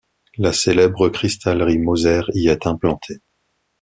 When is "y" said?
2.33-2.47